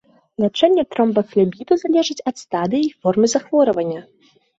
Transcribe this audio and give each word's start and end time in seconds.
Лячэнне 0.43 0.83
тромбафлебіту 0.93 1.77
залежыць 1.81 2.17
ад 2.31 2.35
стадыі 2.45 2.81
і 2.87 2.89
формы 3.01 3.25
захворвання. 3.35 4.01